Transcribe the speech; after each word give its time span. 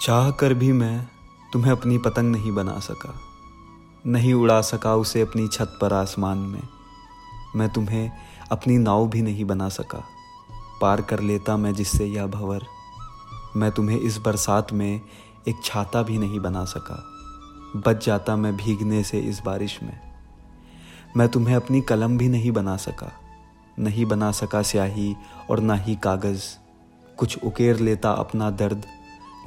चाह 0.00 0.30
कर 0.30 0.52
भी 0.54 0.72
मैं 0.72 1.08
तुम्हें 1.52 1.70
अपनी 1.72 1.96
पतंग 1.98 2.32
नहीं 2.32 2.52
बना 2.52 2.78
सका, 2.78 3.12
नहीं 4.06 4.32
उड़ा 4.34 4.60
सका 4.60 4.94
उसे 4.94 5.20
अपनी 5.20 5.46
छत 5.48 5.76
पर 5.80 5.92
आसमान 5.92 6.38
में। 6.38 6.62
मैं 7.56 7.68
तुम्हें 7.68 8.10
अपनी 8.50 8.76
नाव 8.78 9.08
भी 9.08 9.22
नहीं 9.22 9.44
बना 9.44 9.68
सका, 9.68 10.02
पार 10.80 11.00
कर 11.00 11.20
लेता 11.20 11.56
मैं 11.56 11.72
जिससे 11.74 12.06
यह 12.06 12.26
भंवर। 12.26 12.64
मैं 13.56 13.70
तुम्हें 13.70 13.98
इस 13.98 14.16
बरसात 14.18 14.72
में 14.72 15.00
एक 15.48 15.60
छाता 15.64 16.02
भी 16.02 16.16
नहीं 16.18 16.40
बना 16.40 16.64
सका, 16.64 17.02
बच 17.76 18.06
जाता 18.06 18.36
मैं 18.36 18.56
भीगने 18.56 19.02
से 19.04 19.20
इस 19.20 19.40
बारिश 19.44 19.78
में। 19.82 19.98
मैं 21.16 21.28
तुम्हें 21.28 21.56
अपनी 21.56 21.80
कलम 21.80 22.16
भी 22.18 22.28
नहीं 22.28 22.52
बना 22.52 22.76
सका, 22.76 23.12
नहीं 23.78 24.06
बना 24.06 24.30
सका 24.32 24.62
स्याही 24.62 25.14
और 25.50 25.60
ना 25.60 25.74
ही 25.74 25.96
कागज़, 25.96 26.42
कुछ 27.18 27.38
उकेर 27.44 27.80
लेता 27.80 28.12
अपना 28.12 28.50
दर्द 28.50 28.86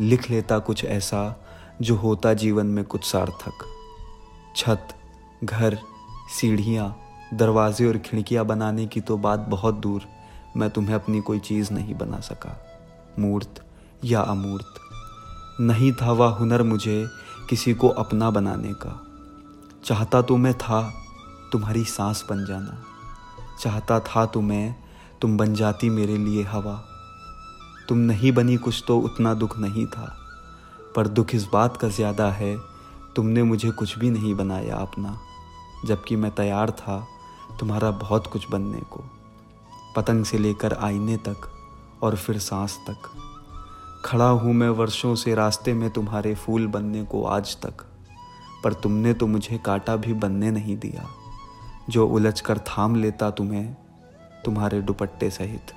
लिख 0.01 0.29
लेता 0.29 0.59
कुछ 0.59 0.85
ऐसा 0.85 1.45
जो 1.81 1.95
होता 1.95 2.33
जीवन 2.33 2.65
में 2.65 2.85
कुछ 2.85 3.03
सार्थक। 3.03 3.65
छत, 4.55 4.87
घर, 5.43 5.77
सीढ़ियाँ, 6.39 6.97
दरवाजे 7.33 7.85
और 7.85 7.97
खिड़कियाँ 7.97 8.45
बनाने 8.45 8.87
की 8.87 9.01
तो 9.01 9.17
बात 9.17 9.39
बहुत 9.39 9.75
दूर। 9.75 10.01
मैं 10.57 10.69
तुम्हें 10.69 10.95
अपनी 10.95 11.21
कोई 11.21 11.39
चीज़ 11.39 11.73
नहीं 11.73 11.95
बना 11.95 12.19
सका। 12.19 12.65
मूर्त 13.19 13.65
या 14.03 14.21
अमूर्त। 14.21 14.73
नहीं 15.61 15.93
था 15.93 16.11
वह 16.11 16.27
हुनर 16.27 16.63
मुझे 16.63 17.07
किसी 17.49 17.73
को 17.73 17.87
अपना 17.87 18.29
बनाने 18.29 18.73
का। 18.73 19.07
चाहता 19.85 20.21
तो 20.21 20.37
मैं 20.37 20.53
था 20.53 20.93
तुम्हारी 21.51 21.83
सांस 21.83 22.25
बन 22.29 22.45
जाना। 22.45 22.83
चाहता 23.61 23.99
था 23.99 24.25
तुम्हें 24.25 24.75
तुम 25.21 25.37
बन 25.37 25.53
जाती 25.53 25.89
मेरे 25.89 26.17
लिए 26.17 26.43
हवा। 26.43 26.92
तुम 27.89 27.97
नहीं 27.99 28.31
बनी 28.31 28.55
कुछ 28.57 28.83
तो 28.87 28.99
उतना 28.99 29.33
दुख 29.33 29.57
नहीं 29.59 29.85
था। 29.87 30.13
पर 30.95 31.07
दुख 31.09 31.33
इस 31.35 31.47
बात 31.53 31.77
का 31.77 31.87
ज़्यादा 31.89 32.29
है, 32.31 32.55
तुमने 33.15 33.43
मुझे 33.43 33.69
कुछ 33.71 33.97
भी 33.99 34.09
नहीं 34.09 34.33
बनाया 34.35 34.75
अपना, 34.77 35.17
जबकि 35.85 36.15
मैं 36.15 36.31
तैयार 36.31 36.71
था 36.71 37.05
तुम्हारा 37.59 37.91
बहुत 37.93 38.27
कुछ 38.27 38.49
बनने 38.51 38.79
को, 38.91 39.03
पतंग 39.95 40.25
से 40.25 40.37
लेकर 40.37 40.73
आईने 40.75 41.17
तक 41.19 41.49
और 42.03 42.15
फिर 42.15 42.37
सांस 42.39 42.79
तक। 42.89 43.09
खड़ा 44.05 44.29
हूँ 44.29 44.53
मैं 44.53 44.69
वर्षों 44.71 45.13
से 45.15 45.35
रास्ते 45.35 45.73
में 45.73 45.89
तुम्हारे 45.89 46.33
फूल 46.35 46.67
बनने 46.67 47.03
को 47.03 47.23
आज 47.25 47.55
तक, 47.57 47.85
पर 48.63 48.73
तुमने 48.73 49.13
तो 49.13 49.27
मुझे 49.27 49.57
काटा 49.57 49.95
भी 49.95 50.13
बनने 50.15 50.51
नहीं 50.51 50.77
दिया, 50.77 51.07
जो 51.89 52.07
उलझ 52.07 52.39
कर 52.41 52.57
थाम 52.67 52.95
लेता 52.95 53.29
तुम्हें, 53.31 53.75
तुम्हारे 54.45 54.81
दुपट्टे 54.81 55.29
सहित। 55.29 55.73